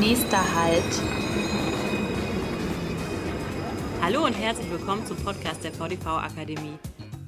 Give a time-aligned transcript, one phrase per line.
[0.00, 0.82] Nächster Halt.
[4.00, 6.78] Hallo und herzlich willkommen zum Podcast der VDV Akademie.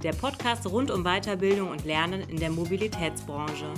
[0.03, 3.74] Der Podcast rund um Weiterbildung und Lernen in der Mobilitätsbranche.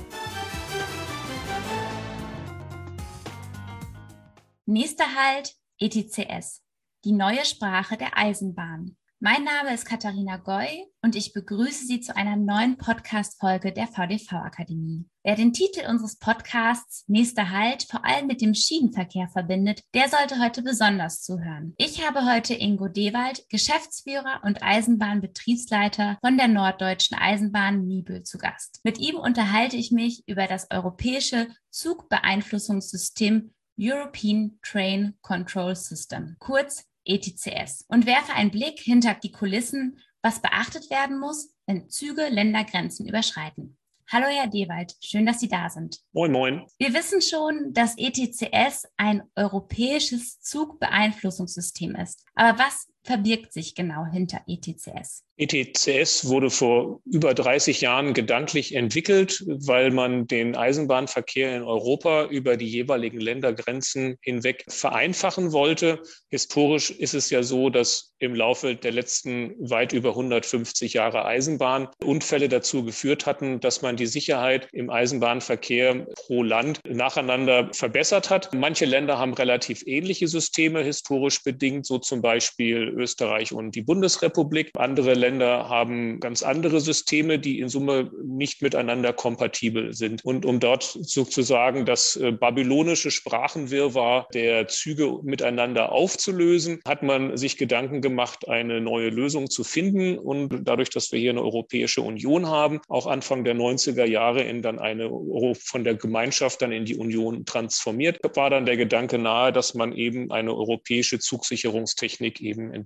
[4.65, 6.63] Nächster Halt ETCS,
[7.05, 8.97] die neue Sprache der Eisenbahn.
[9.25, 14.33] Mein Name ist Katharina Goy und ich begrüße Sie zu einer neuen Podcast-Folge der VDV
[14.33, 15.09] Akademie.
[15.23, 20.39] Wer den Titel unseres Podcasts Nächster Halt vor allem mit dem Schienenverkehr verbindet, der sollte
[20.45, 21.73] heute besonders zuhören.
[21.79, 28.81] Ich habe heute Ingo Dewald, Geschäftsführer und Eisenbahnbetriebsleiter von der Norddeutschen Eisenbahn Nibel zu Gast.
[28.85, 37.85] Mit ihm unterhalte ich mich über das europäische Zugbeeinflussungssystem European Train Control System, kurz ETCS
[37.89, 43.77] und werfe einen Blick hinter die Kulissen, was beachtet werden muss, wenn Züge Ländergrenzen überschreiten.
[44.11, 45.99] Hallo, Herr Dewald, schön, dass Sie da sind.
[46.13, 46.67] Moin, moin.
[46.79, 52.23] Wir wissen schon, dass ETCS ein europäisches Zugbeeinflussungssystem ist.
[52.35, 55.25] Aber was verbirgt sich genau hinter ETCS?
[55.37, 62.57] ETCS wurde vor über 30 Jahren gedanklich entwickelt, weil man den Eisenbahnverkehr in Europa über
[62.57, 66.01] die jeweiligen Ländergrenzen hinweg vereinfachen wollte.
[66.31, 71.89] Historisch ist es ja so, dass im Laufe der letzten weit über 150 Jahre Eisenbahn
[72.03, 78.55] Unfälle dazu geführt hatten, dass man die Sicherheit im Eisenbahnverkehr pro Land nacheinander verbessert hat.
[78.55, 84.71] Manche Länder haben relativ ähnliche Systeme historisch bedingt, so zum Beispiel Österreich und die Bundesrepublik.
[84.75, 90.25] Andere Länder haben ganz andere Systeme, die in Summe nicht miteinander kompatibel sind.
[90.25, 97.57] Und um dort sozusagen das äh, babylonische Sprachenwirrwarr der Züge miteinander aufzulösen, hat man sich
[97.57, 100.19] Gedanken gemacht, eine neue Lösung zu finden.
[100.19, 104.63] Und dadurch, dass wir hier eine Europäische Union haben, auch Anfang der 90er Jahre in
[104.63, 105.11] dann eine
[105.55, 109.93] von der Gemeinschaft dann in die Union transformiert, war dann der Gedanke nahe, dass man
[109.93, 112.84] eben eine europäische Zugsicherungstechnik eben entwickelt.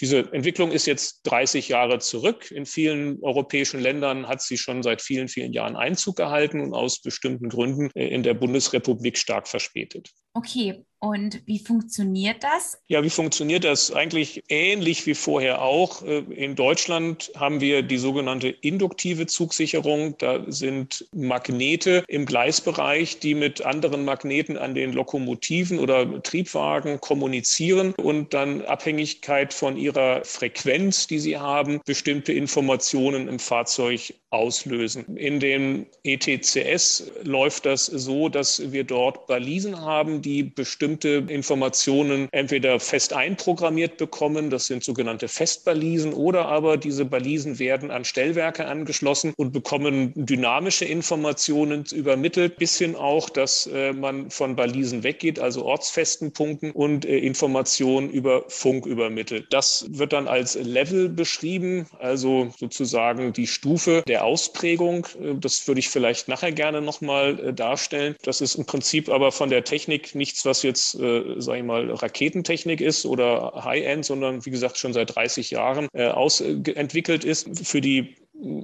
[0.00, 2.50] Diese Entwicklung ist jetzt 30 Jahre zurück.
[2.50, 7.00] In vielen europäischen Ländern hat sie schon seit vielen, vielen Jahren Einzug gehalten und aus
[7.00, 10.10] bestimmten Gründen äh, in der Bundesrepublik stark verspätet.
[10.34, 12.80] Okay, und wie funktioniert das?
[12.86, 13.92] Ja, wie funktioniert das?
[13.92, 16.02] Eigentlich ähnlich wie vorher auch.
[16.02, 20.16] Äh, in Deutschland haben wir die sogenannte induktive Zugsicherung.
[20.18, 27.94] Da sind Magnete im Gleisbereich, die mit anderen Magneten an den Lokomotiven oder Triebwagen kommunizieren
[27.94, 35.16] und dann Abhängigkeit von ihrer Frequenz, die sie haben, bestimmte Informationen im Fahrzeug auslösen.
[35.16, 42.80] In dem ETCS läuft das so, dass wir dort Balisen haben, die bestimmte Informationen entweder
[42.80, 49.34] fest einprogrammiert bekommen, das sind sogenannte Festbalisen, oder aber diese Balisen werden an Stellwerke angeschlossen
[49.36, 55.64] und bekommen dynamische Informationen übermittelt, bis hin auch, dass äh, man von Balisen weggeht, also
[55.66, 59.46] ortsfesten Punkten und äh, Informationen über Funk übermittelt.
[59.50, 65.06] Das wird dann als Level beschrieben, also sozusagen die Stufe der Ausprägung.
[65.20, 68.16] Äh, das würde ich vielleicht nachher gerne nochmal äh, darstellen.
[68.22, 71.90] Das ist im Prinzip aber von der Technik nichts, was jetzt äh, sage ich mal,
[71.90, 77.66] Raketentechnik ist oder High-End, sondern wie gesagt schon seit 30 Jahren äh, ausentwickelt ist.
[77.66, 78.14] Für die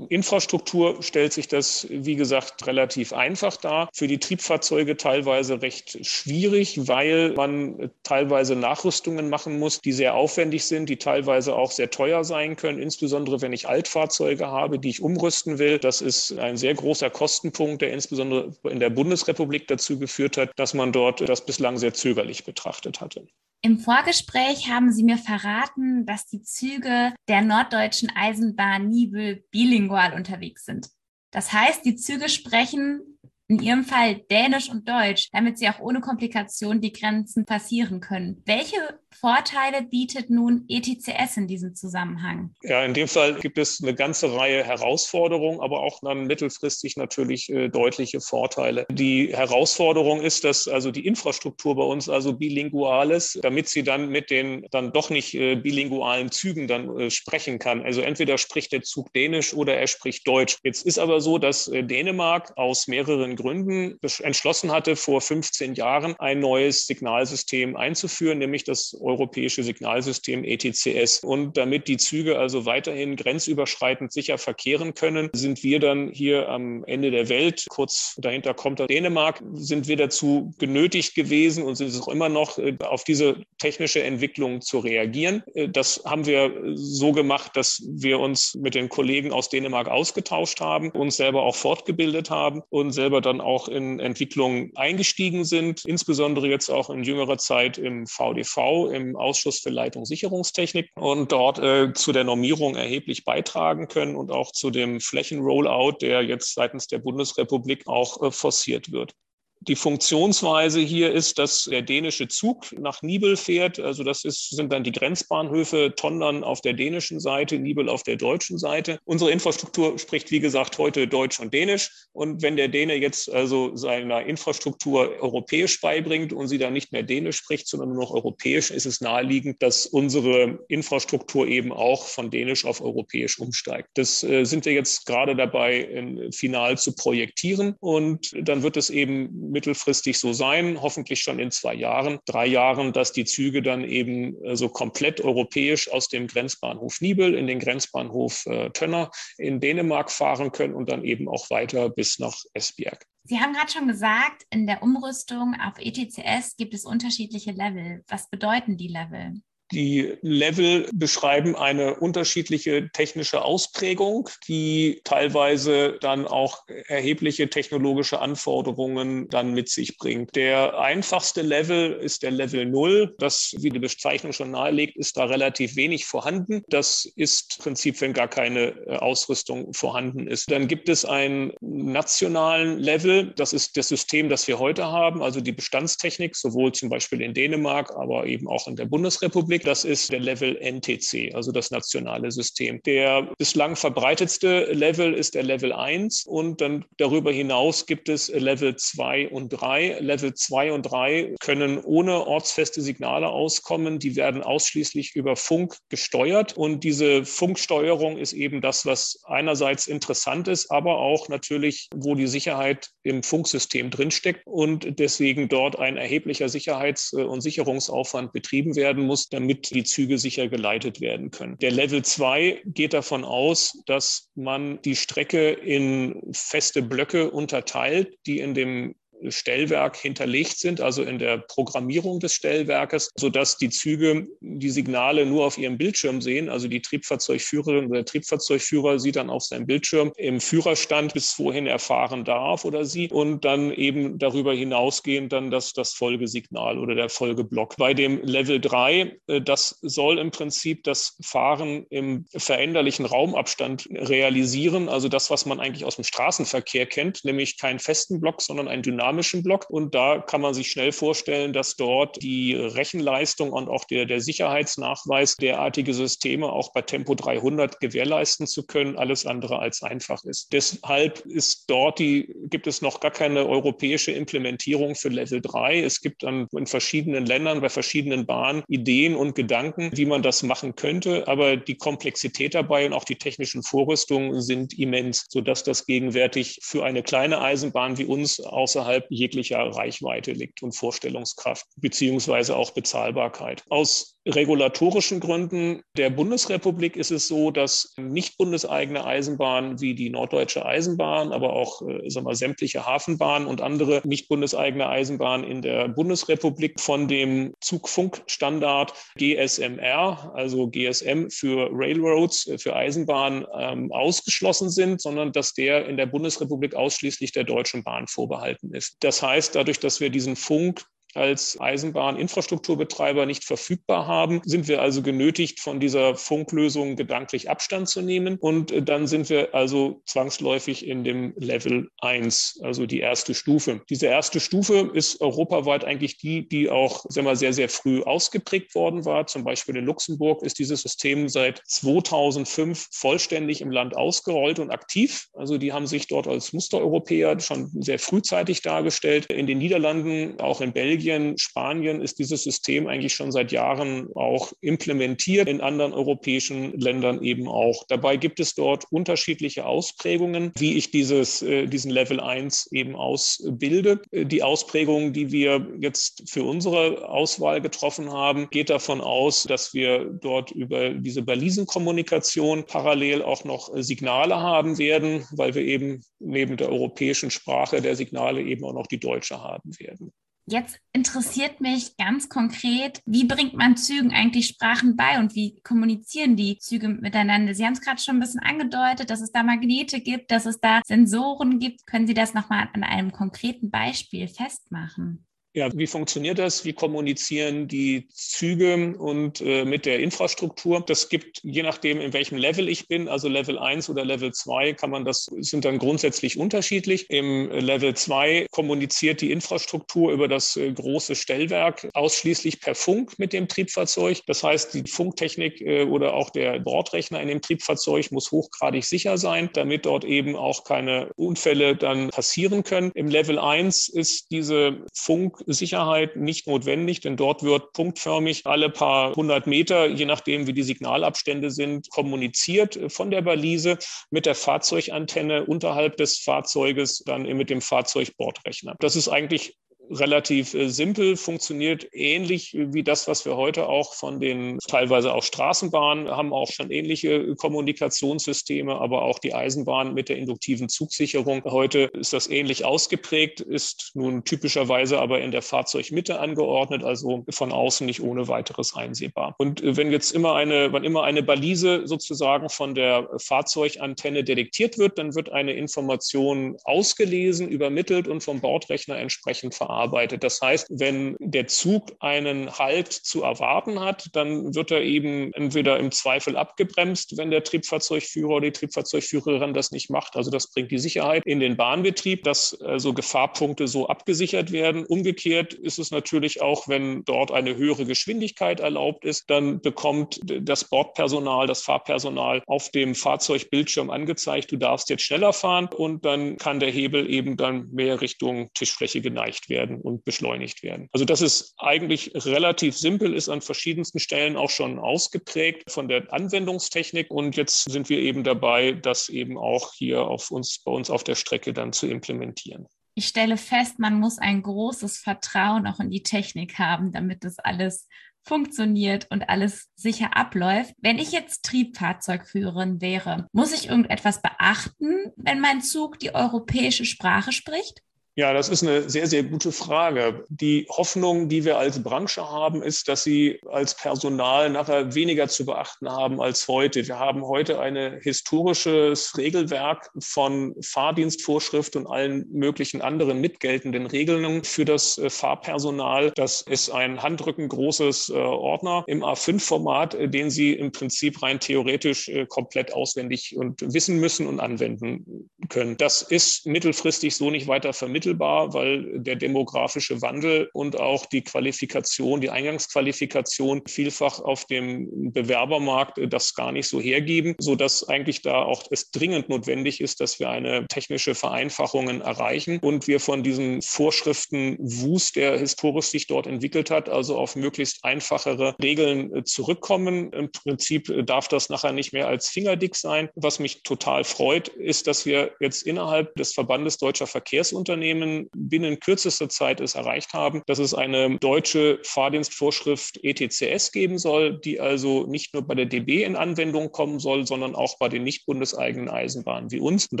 [0.08, 3.88] Infrastruktur stellt sich das, wie gesagt, relativ einfach dar.
[3.92, 10.64] Für die Triebfahrzeuge teilweise recht schwierig, weil man teilweise Nachrüstungen machen muss, die sehr aufwendig
[10.64, 15.02] sind, die teilweise auch sehr teuer sein können, insbesondere wenn ich Altfahrzeuge habe, die ich
[15.02, 15.78] umrüsten will.
[15.78, 20.74] Das ist ein sehr großer Kostenpunkt, der insbesondere in der Bundesrepublik dazu geführt hat, dass
[20.74, 23.26] man dort das bislang sehr zögerlich betrachtet hatte.
[23.60, 30.64] Im Vorgespräch haben Sie mir verraten, dass die Züge der norddeutschen Eisenbahn Nibel bilingual unterwegs
[30.64, 30.88] sind.
[31.32, 36.00] Das heißt, die Züge sprechen in Ihrem Fall Dänisch und Deutsch, damit Sie auch ohne
[36.00, 38.42] Komplikation die Grenzen passieren können.
[38.44, 42.54] Welche Vorteile bietet nun ETCS in diesem Zusammenhang?
[42.62, 47.50] Ja, in dem Fall gibt es eine ganze Reihe Herausforderungen, aber auch dann mittelfristig natürlich
[47.50, 48.86] äh, deutliche Vorteile.
[48.90, 54.08] Die Herausforderung ist, dass also die Infrastruktur bei uns also bilingual ist, damit sie dann
[54.08, 57.82] mit den dann doch nicht äh, bilingualen Zügen dann äh, sprechen kann.
[57.82, 60.58] Also entweder spricht der Zug Dänisch oder er spricht Deutsch.
[60.62, 66.40] Jetzt ist aber so, dass Dänemark aus mehreren Gründen entschlossen hatte, vor 15 Jahren ein
[66.40, 71.20] neues Signalsystem einzuführen, nämlich das europäische Signalsystem ETCS.
[71.24, 76.84] Und damit die Züge also weiterhin grenzüberschreitend sicher verkehren können, sind wir dann hier am
[76.84, 82.00] Ende der Welt, kurz dahinter kommt Dänemark, sind wir dazu genötigt gewesen und sind es
[82.00, 85.42] auch immer noch, äh, auf diese technische Entwicklung zu reagieren.
[85.54, 90.60] Äh, das haben wir so gemacht, dass wir uns mit den Kollegen aus Dänemark ausgetauscht
[90.60, 96.48] haben, uns selber auch fortgebildet haben und selber dann auch in Entwicklung eingestiegen sind, insbesondere
[96.48, 101.92] jetzt auch in jüngerer Zeit im VDV, im Ausschuss für Leitung Sicherungstechnik und dort äh,
[101.92, 106.98] zu der Normierung erheblich beitragen können und auch zu dem Flächenrollout, der jetzt seitens der
[106.98, 109.12] Bundesrepublik auch äh, forciert wird.
[109.60, 113.80] Die Funktionsweise hier ist, dass der dänische Zug nach Nibel fährt.
[113.80, 118.16] Also das ist, sind dann die Grenzbahnhöfe Tondern auf der dänischen Seite, Nibel auf der
[118.16, 118.98] deutschen Seite.
[119.04, 121.90] Unsere Infrastruktur spricht, wie gesagt, heute Deutsch und Dänisch.
[122.12, 127.02] Und wenn der Däne jetzt also seiner Infrastruktur europäisch beibringt und sie dann nicht mehr
[127.02, 132.30] Dänisch spricht, sondern nur noch europäisch, ist es naheliegend, dass unsere Infrastruktur eben auch von
[132.30, 133.88] Dänisch auf europäisch umsteigt.
[133.94, 137.74] Das äh, sind wir jetzt gerade dabei, in, final zu projektieren.
[137.80, 142.92] Und dann wird es eben mittelfristig so sein, hoffentlich schon in zwei Jahren, drei Jahren,
[142.92, 147.58] dass die Züge dann eben so also komplett europäisch aus dem Grenzbahnhof Nibel in den
[147.58, 153.04] Grenzbahnhof äh, Tönner in Dänemark fahren können und dann eben auch weiter bis nach Esbjerg.
[153.24, 158.02] Sie haben gerade schon gesagt, in der Umrüstung auf ETCS gibt es unterschiedliche Level.
[158.08, 159.40] Was bedeuten die Level?
[159.72, 169.52] Die Level beschreiben eine unterschiedliche technische Ausprägung, die teilweise dann auch erhebliche technologische Anforderungen dann
[169.52, 170.36] mit sich bringt.
[170.36, 173.14] Der einfachste Level ist der Level 0.
[173.18, 176.62] Das, wie die Bezeichnung schon nahelegt, ist da relativ wenig vorhanden.
[176.68, 180.50] Das ist im Prinzip, wenn gar keine äh, Ausrüstung vorhanden ist.
[180.50, 183.32] Dann gibt es einen nationalen Level.
[183.36, 187.34] Das ist das System, das wir heute haben, also die Bestandstechnik, sowohl zum Beispiel in
[187.34, 189.57] Dänemark, aber eben auch in der Bundesrepublik.
[189.58, 189.68] Republik.
[189.68, 192.80] Das ist der Level NTC, also das nationale System.
[192.84, 198.76] Der bislang verbreitetste Level ist der Level 1 und dann darüber hinaus gibt es Level
[198.76, 199.98] 2 und 3.
[200.00, 203.98] Level 2 und 3 können ohne ortsfeste Signale auskommen.
[203.98, 210.48] Die werden ausschließlich über Funk gesteuert und diese Funksteuerung ist eben das, was einerseits interessant
[210.48, 216.48] ist, aber auch natürlich, wo die Sicherheit im Funksystem drinsteckt und deswegen dort ein erheblicher
[216.48, 221.56] Sicherheits- und Sicherungsaufwand betrieben werden muss, damit damit die Züge sicher geleitet werden können.
[221.58, 228.40] Der Level 2 geht davon aus, dass man die Strecke in feste Blöcke unterteilt, die
[228.40, 228.94] in dem
[229.28, 235.46] Stellwerk hinterlegt sind, also in der Programmierung des Stellwerkes, sodass die Züge die Signale nur
[235.46, 236.48] auf ihrem Bildschirm sehen.
[236.48, 241.66] Also die Triebfahrzeugführerin oder der Triebfahrzeugführer sieht dann auf seinem Bildschirm im Führerstand, bis wohin
[241.66, 246.94] er fahren darf oder sie und dann eben darüber hinausgehend dann das, das Folgesignal oder
[246.94, 247.76] der Folgeblock.
[247.76, 254.88] Bei dem Level 3, äh, das soll im Prinzip das Fahren im veränderlichen Raumabstand realisieren,
[254.88, 258.82] also das, was man eigentlich aus dem Straßenverkehr kennt, nämlich keinen festen Block, sondern einen
[258.82, 259.68] dynamischen dynamischen Block.
[259.70, 264.20] Und da kann man sich schnell vorstellen, dass dort die Rechenleistung und auch der, der
[264.20, 270.52] Sicherheitsnachweis derartige Systeme auch bei Tempo 300 gewährleisten zu können, alles andere als einfach ist.
[270.52, 275.82] Deshalb ist dort die, gibt es noch gar keine europäische Implementierung für Level 3.
[275.82, 280.42] Es gibt an, in verschiedenen Ländern, bei verschiedenen Bahnen Ideen und Gedanken, wie man das
[280.42, 281.26] machen könnte.
[281.26, 286.84] Aber die Komplexität dabei und auch die technischen Vorrüstungen sind immens, sodass das gegenwärtig für
[286.84, 293.62] eine kleine Eisenbahn wie uns außerhalb außerhalb jeglicher Reichweite liegt und Vorstellungskraft beziehungsweise auch Bezahlbarkeit.
[293.70, 300.66] Aus regulatorischen Gründen der Bundesrepublik ist es so, dass nicht bundeseigene Eisenbahnen wie die Norddeutsche
[300.66, 305.88] Eisenbahn, aber auch äh, sagen wir, sämtliche Hafenbahnen und andere nicht bundeseigene Eisenbahnen in der
[305.88, 315.00] Bundesrepublik von dem Zugfunkstandard GSMR, also GSM für Railroads, äh, für Eisenbahnen ähm, ausgeschlossen sind,
[315.00, 318.87] sondern dass der in der Bundesrepublik ausschließlich der Deutschen Bahn vorbehalten ist.
[319.00, 320.84] Das heißt, dadurch, dass wir diesen Funk
[321.18, 328.00] als Eisenbahninfrastrukturbetreiber nicht verfügbar haben, sind wir also genötigt, von dieser Funklösung gedanklich Abstand zu
[328.00, 328.38] nehmen.
[328.38, 333.82] Und äh, dann sind wir also zwangsläufig in dem Level 1, also die erste Stufe.
[333.90, 338.74] Diese erste Stufe ist europaweit eigentlich die, die auch sagen wir, sehr, sehr früh ausgeprägt
[338.74, 339.26] worden war.
[339.26, 345.26] Zum Beispiel in Luxemburg ist dieses System seit 2005 vollständig im Land ausgerollt und aktiv.
[345.34, 349.26] Also die haben sich dort als Mustereuropäer schon sehr frühzeitig dargestellt.
[349.26, 354.08] In den Niederlanden, auch in Belgien, Belgien, Spanien ist dieses System eigentlich schon seit Jahren
[354.14, 357.84] auch implementiert, in anderen europäischen Ländern eben auch.
[357.88, 364.02] Dabei gibt es dort unterschiedliche Ausprägungen, wie ich dieses, äh, diesen Level 1 eben ausbilde.
[364.10, 369.72] Äh, die Ausprägung, die wir jetzt für unsere Auswahl getroffen haben, geht davon aus, dass
[369.72, 376.58] wir dort über diese Balisenkommunikation parallel auch noch Signale haben werden, weil wir eben neben
[376.58, 380.12] der europäischen Sprache der Signale eben auch noch die deutsche haben werden.
[380.50, 386.36] Jetzt interessiert mich ganz konkret, wie bringt man Zügen eigentlich Sprachen bei und wie kommunizieren
[386.36, 387.54] die Züge miteinander?
[387.54, 390.58] Sie haben es gerade schon ein bisschen angedeutet, dass es da Magnete gibt, dass es
[390.58, 391.86] da Sensoren gibt.
[391.86, 395.27] Können Sie das nochmal an einem konkreten Beispiel festmachen?
[395.58, 396.64] Ja, wie funktioniert das?
[396.64, 400.84] Wie kommunizieren die Züge und äh, mit der Infrastruktur?
[400.86, 404.74] Das gibt, je nachdem, in welchem Level ich bin, also Level 1 oder Level 2,
[404.74, 407.10] kann man das, sind dann grundsätzlich unterschiedlich.
[407.10, 413.32] Im Level 2 kommuniziert die Infrastruktur über das äh, große Stellwerk ausschließlich per Funk mit
[413.32, 414.20] dem Triebfahrzeug.
[414.28, 419.18] Das heißt, die Funktechnik äh, oder auch der Bordrechner in dem Triebfahrzeug muss hochgradig sicher
[419.18, 422.92] sein, damit dort eben auch keine Unfälle dann passieren können.
[422.94, 429.14] Im Level 1 ist diese Funk Sicherheit nicht notwendig, denn dort wird punktförmig alle paar
[429.14, 433.78] hundert Meter, je nachdem wie die Signalabstände sind, kommuniziert von der Balise
[434.10, 438.76] mit der Fahrzeugantenne unterhalb des Fahrzeuges, dann mit dem Fahrzeugbordrechner.
[438.80, 439.56] Das ist eigentlich
[439.90, 445.22] relativ äh, simpel, funktioniert ähnlich wie das, was wir heute auch von den teilweise auch
[445.22, 451.42] Straßenbahnen haben, auch schon ähnliche Kommunikationssysteme, aber auch die Eisenbahn mit der induktiven Zugsicherung.
[451.44, 457.52] Heute ist das ähnlich ausgeprägt, ist nun typischerweise aber in der Fahrzeugmitte angeordnet, also von
[457.52, 459.34] außen nicht ohne weiteres einsehbar.
[459.38, 464.78] Und äh, wenn jetzt immer eine, wann immer eine Balise sozusagen von der Fahrzeugantenne detektiert
[464.78, 470.24] wird, dann wird eine Information ausgelesen, übermittelt und vom Bordrechner entsprechend verarbeitet verarbeitet.
[470.24, 475.78] Das heißt, wenn der Zug einen Halt zu erwarten hat, dann wird er eben entweder
[475.78, 480.16] im Zweifel abgebremst, wenn der Triebfahrzeugführer oder die Triebfahrzeugführerin das nicht macht.
[480.16, 484.84] Also das bringt die Sicherheit in den Bahnbetrieb, dass also Gefahrpunkte so abgesichert werden.
[484.84, 490.64] Umgekehrt ist es natürlich auch, wenn dort eine höhere Geschwindigkeit erlaubt ist, dann bekommt das
[490.64, 496.58] Bordpersonal, das Fahrpersonal auf dem Fahrzeugbildschirm angezeigt, du darfst jetzt schneller fahren und dann kann
[496.58, 500.88] der Hebel eben dann mehr Richtung Tischfläche geneigt werden werden und beschleunigt werden.
[500.92, 506.12] Also das ist eigentlich relativ simpel, ist an verschiedensten Stellen auch schon ausgeprägt von der
[506.12, 507.10] Anwendungstechnik.
[507.10, 511.04] Und jetzt sind wir eben dabei, das eben auch hier auf uns, bei uns auf
[511.04, 512.66] der Strecke dann zu implementieren.
[512.94, 517.38] Ich stelle fest, man muss ein großes Vertrauen auch in die Technik haben, damit das
[517.38, 517.86] alles
[518.24, 520.74] funktioniert und alles sicher abläuft.
[520.78, 527.32] Wenn ich jetzt Triebfahrzeugführerin wäre, muss ich irgendetwas beachten, wenn mein Zug die europäische Sprache
[527.32, 527.82] spricht?
[528.18, 530.24] Ja, das ist eine sehr, sehr gute Frage.
[530.28, 535.46] Die Hoffnung, die wir als Branche haben, ist, dass sie als Personal nachher weniger zu
[535.46, 536.84] beachten haben als heute.
[536.88, 544.64] Wir haben heute ein historisches Regelwerk von Fahrdienstvorschrift und allen möglichen anderen mitgeltenden Regelungen für
[544.64, 546.10] das äh, Fahrpersonal.
[546.16, 552.10] Das ist ein handrückengroßes äh, Ordner im A5-Format, äh, den Sie im Prinzip rein theoretisch
[552.28, 555.76] komplett auswendig und wissen müssen und anwenden können.
[555.76, 561.22] Das ist mittelfristig so nicht weiter vermittelt unmittelbar, weil der demografische Wandel und auch die
[561.22, 568.42] Qualifikation, die Eingangsqualifikation vielfach auf dem Bewerbermarkt das gar nicht so hergeben, sodass eigentlich da
[568.42, 573.62] auch es dringend notwendig ist, dass wir eine technische Vereinfachungen erreichen und wir von diesen
[573.62, 580.12] Vorschriften Wust, der historisch sich dort entwickelt hat, also auf möglichst einfachere Regeln zurückkommen.
[580.12, 583.08] Im Prinzip darf das nachher nicht mehr als fingerdick sein.
[583.14, 588.80] Was mich total freut, ist, dass wir jetzt innerhalb des Verbandes deutscher Verkehrsunternehmen Unternehmen binnen
[588.80, 595.06] kürzester Zeit es erreicht haben, dass es eine deutsche Fahrdienstvorschrift ETCS geben soll, die also
[595.06, 598.88] nicht nur bei der DB in Anwendung kommen soll, sondern auch bei den nicht bundeseigenen
[598.88, 599.86] Eisenbahnen wie uns.
[599.90, 600.00] Und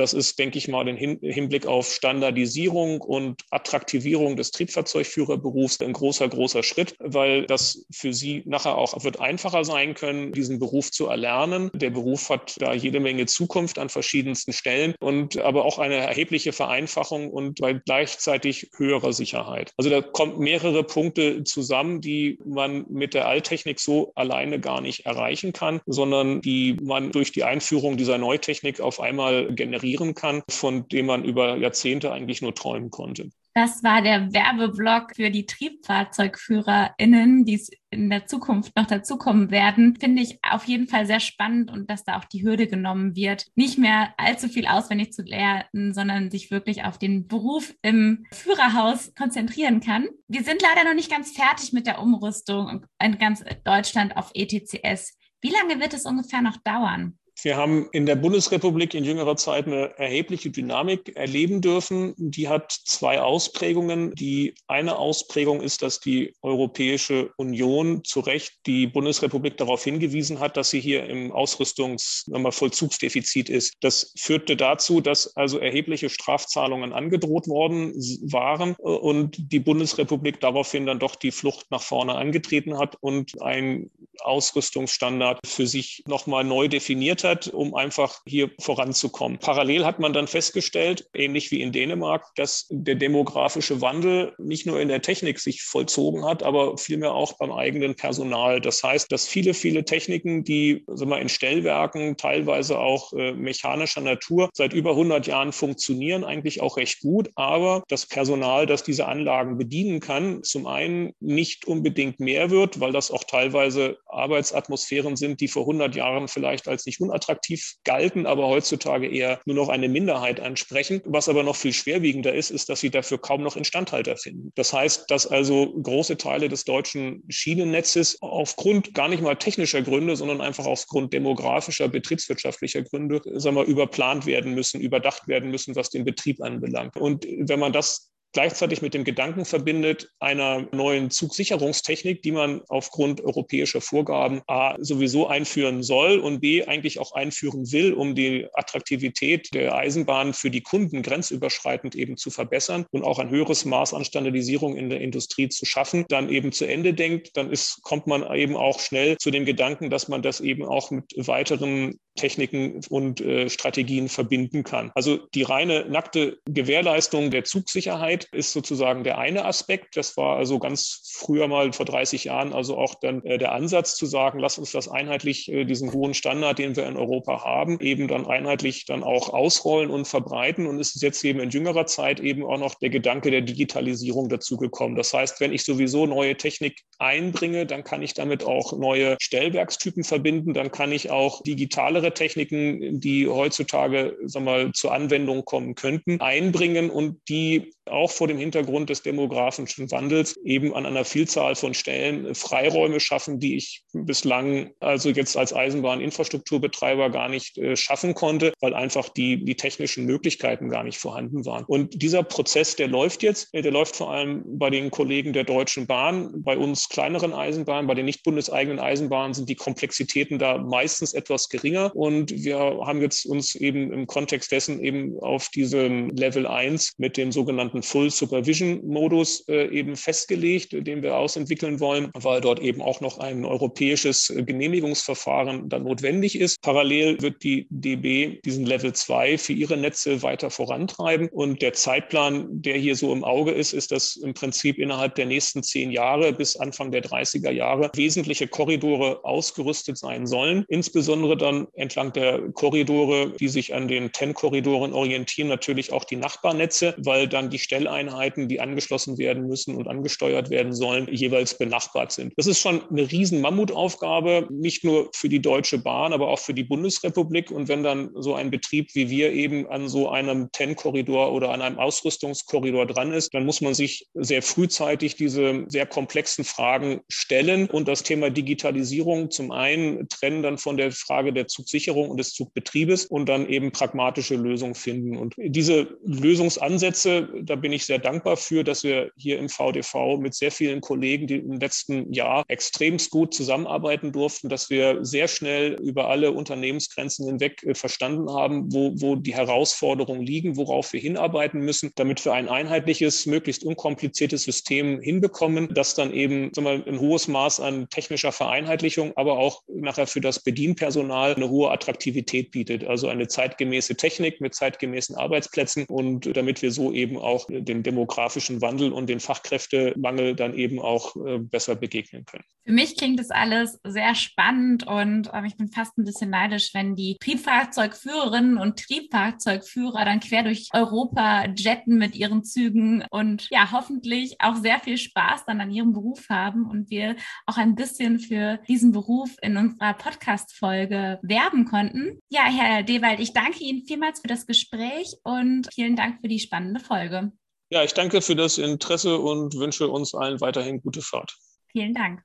[0.00, 6.28] das ist, denke ich mal, im Hinblick auf Standardisierung und Attraktivierung des Triebfahrzeugführerberufs ein großer,
[6.28, 11.06] großer Schritt, weil das für sie nachher auch wird einfacher sein können, diesen Beruf zu
[11.06, 11.70] erlernen.
[11.74, 16.52] Der Beruf hat da jede Menge Zukunft an verschiedensten Stellen und aber auch eine erhebliche
[16.52, 19.72] Vereinfachung und bei gleichzeitig höherer Sicherheit.
[19.76, 25.06] Also da kommen mehrere Punkte zusammen, die man mit der Alttechnik so alleine gar nicht
[25.06, 30.88] erreichen kann, sondern die man durch die Einführung dieser Neutechnik auf einmal generieren kann, von
[30.88, 33.30] dem man über Jahrzehnte eigentlich nur träumen konnte.
[33.58, 39.96] Das war der Werbeblock für die TriebfahrzeugführerInnen, die es in der Zukunft noch dazukommen werden,
[39.96, 43.46] finde ich auf jeden Fall sehr spannend und dass da auch die Hürde genommen wird,
[43.56, 49.12] nicht mehr allzu viel auswendig zu lernen, sondern sich wirklich auf den Beruf im Führerhaus
[49.16, 50.06] konzentrieren kann.
[50.28, 55.18] Wir sind leider noch nicht ganz fertig mit der Umrüstung in ganz Deutschland auf ETCS.
[55.40, 57.18] Wie lange wird es ungefähr noch dauern?
[57.40, 62.14] Wir haben in der Bundesrepublik in jüngerer Zeit eine erhebliche Dynamik erleben dürfen.
[62.16, 64.12] Die hat zwei Ausprägungen.
[64.16, 70.56] Die eine Ausprägung ist, dass die Europäische Union zu Recht die Bundesrepublik darauf hingewiesen hat,
[70.56, 73.74] dass sie hier im Ausrüstungsvollzugsdefizit ist.
[73.82, 77.92] Das führte dazu, dass also erhebliche Strafzahlungen angedroht worden
[78.32, 83.92] waren und die Bundesrepublik daraufhin dann doch die Flucht nach vorne angetreten hat und ein
[84.20, 89.38] Ausrüstungsstandard für sich nochmal neu definiert hat hat, um einfach hier voranzukommen.
[89.38, 94.80] Parallel hat man dann festgestellt, ähnlich wie in Dänemark, dass der demografische Wandel nicht nur
[94.80, 98.60] in der Technik sich vollzogen hat, aber vielmehr auch beim eigenen Personal.
[98.60, 104.00] Das heißt, dass viele, viele Techniken, die sagen wir, in Stellwerken, teilweise auch äh, mechanischer
[104.00, 107.30] Natur, seit über 100 Jahren funktionieren, eigentlich auch recht gut.
[107.34, 112.92] Aber das Personal, das diese Anlagen bedienen kann, zum einen nicht unbedingt mehr wird, weil
[112.92, 118.26] das auch teilweise Arbeitsatmosphären sind, die vor 100 Jahren vielleicht als nicht unattraktiv unattraktiv galten,
[118.26, 121.02] aber heutzutage eher nur noch eine Minderheit ansprechen.
[121.04, 124.52] Was aber noch viel schwerwiegender ist, ist, dass sie dafür kaum noch Instandhalter finden.
[124.54, 130.16] Das heißt, dass also große Teile des deutschen Schienennetzes aufgrund gar nicht mal technischer Gründe,
[130.16, 135.90] sondern einfach aufgrund demografischer, betriebswirtschaftlicher Gründe, sagen wir, überplant werden müssen, überdacht werden müssen, was
[135.90, 136.96] den Betrieb anbelangt.
[136.96, 143.20] Und wenn man das gleichzeitig mit dem Gedanken verbindet einer neuen Zugsicherungstechnik, die man aufgrund
[143.20, 149.48] europäischer Vorgaben A sowieso einführen soll und B eigentlich auch einführen will, um die Attraktivität
[149.54, 154.04] der Eisenbahn für die Kunden grenzüberschreitend eben zu verbessern und auch ein höheres Maß an
[154.04, 158.22] Standardisierung in der Industrie zu schaffen, dann eben zu Ende denkt, dann ist, kommt man
[158.34, 163.20] eben auch schnell zu dem Gedanken, dass man das eben auch mit weiteren Techniken und
[163.20, 164.90] äh, Strategien verbinden kann.
[164.94, 169.96] Also die reine nackte Gewährleistung der Zugsicherheit ist sozusagen der eine Aspekt.
[169.96, 173.96] Das war also ganz früher mal vor 30 Jahren also auch dann äh, der Ansatz
[173.96, 177.80] zu sagen, lass uns das einheitlich, äh, diesen hohen Standard, den wir in Europa haben,
[177.80, 180.66] eben dann einheitlich dann auch ausrollen und verbreiten.
[180.66, 184.28] Und es ist jetzt eben in jüngerer Zeit eben auch noch der Gedanke der Digitalisierung
[184.28, 184.96] dazugekommen.
[184.96, 190.04] Das heißt, wenn ich sowieso neue Technik einbringe, dann kann ich damit auch neue Stellwerkstypen
[190.04, 196.20] verbinden, dann kann ich auch digitalere Techniken, die heutzutage sag mal, zur Anwendung kommen könnten,
[196.20, 201.74] einbringen und die auch vor dem Hintergrund des demografischen Wandels eben an einer Vielzahl von
[201.74, 208.52] Stellen Freiräume schaffen, die ich bislang also jetzt als Eisenbahninfrastrukturbetreiber gar nicht äh, schaffen konnte,
[208.60, 211.64] weil einfach die, die technischen Möglichkeiten gar nicht vorhanden waren.
[211.64, 215.44] Und dieser Prozess, der läuft jetzt, äh, der läuft vor allem bei den Kollegen der
[215.44, 220.58] Deutschen Bahn, bei uns kleineren Eisenbahnen, bei den nicht bundeseigenen Eisenbahnen sind die Komplexitäten da
[220.58, 221.94] meistens etwas geringer.
[221.94, 227.16] Und wir haben jetzt uns eben im Kontext dessen eben auf diesem Level 1 mit
[227.16, 232.80] dem sogenannten Full Supervision Modus äh, eben festgelegt, den wir ausentwickeln wollen, weil dort eben
[232.80, 236.62] auch noch ein europäisches Genehmigungsverfahren dann notwendig ist.
[236.62, 241.28] Parallel wird die DB diesen Level 2 für ihre Netze weiter vorantreiben.
[241.28, 245.26] Und der Zeitplan, der hier so im Auge ist, ist, dass im Prinzip innerhalb der
[245.26, 250.64] nächsten zehn Jahre bis Anfang der 30er Jahre wesentliche Korridore ausgerüstet sein sollen.
[250.68, 256.94] Insbesondere dann entlang der Korridore, die sich an den TEN-Korridoren orientieren, natürlich auch die Nachbarnetze,
[256.98, 262.32] weil dann die Stelleinheiten, die angeschlossen werden müssen und angesteuert werden sollen, jeweils benachbart sind.
[262.36, 266.54] Das ist schon eine riesen Mammutaufgabe, nicht nur für die Deutsche Bahn, aber auch für
[266.54, 267.50] die Bundesrepublik.
[267.50, 271.62] Und wenn dann so ein Betrieb wie wir eben an so einem TEN-Korridor oder an
[271.62, 277.68] einem Ausrüstungskorridor dran ist, dann muss man sich sehr frühzeitig diese sehr komplexen Fragen stellen
[277.68, 282.18] und das Thema Digitalisierung zum einen trennen dann von der Frage der Zugsicherung Sicherung und
[282.18, 285.16] des Zugbetriebes und dann eben pragmatische Lösungen finden.
[285.16, 290.34] Und diese Lösungsansätze, da bin ich sehr dankbar für, dass wir hier im VDV mit
[290.34, 295.74] sehr vielen Kollegen, die im letzten Jahr extremst gut zusammenarbeiten durften, dass wir sehr schnell
[295.74, 301.60] über alle Unternehmensgrenzen hinweg äh, verstanden haben, wo, wo die Herausforderungen liegen, worauf wir hinarbeiten
[301.60, 307.28] müssen, damit wir ein einheitliches, möglichst unkompliziertes System hinbekommen, das dann eben wir, ein hohes
[307.28, 312.84] Maß an technischer Vereinheitlichung, aber auch nachher für das Bedienpersonal eine hohe hohe Attraktivität bietet.
[312.84, 318.60] Also eine zeitgemäße Technik mit zeitgemäßen Arbeitsplätzen und damit wir so eben auch den demografischen
[318.60, 322.44] Wandel und den Fachkräftemangel dann eben auch äh, besser begegnen können.
[322.64, 326.74] Für mich klingt das alles sehr spannend und äh, ich bin fast ein bisschen neidisch,
[326.74, 333.72] wenn die Triebfahrzeugführerinnen und Triebfahrzeugführer dann quer durch Europa jetten mit ihren Zügen und ja,
[333.72, 338.18] hoffentlich auch sehr viel Spaß dann an ihrem Beruf haben und wir auch ein bisschen
[338.18, 342.20] für diesen Beruf in unserer Podcast-Folge werben konnten.
[342.28, 346.38] Ja, Herr Dewald, ich danke Ihnen vielmals für das Gespräch und vielen Dank für die
[346.38, 347.32] spannende Folge.
[347.70, 351.36] Ja, ich danke für das Interesse und wünsche uns allen weiterhin gute Fahrt.
[351.70, 352.22] Vielen Dank.